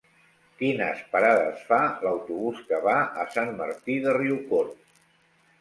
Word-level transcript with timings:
Quines 0.61 1.03
parades 1.11 1.59
fa 1.67 1.79
l'autobús 2.07 2.63
que 2.71 2.79
va 2.87 2.97
a 3.25 3.27
Sant 3.37 3.55
Martí 3.63 3.99
de 4.07 4.17
Riucorb? 4.21 4.85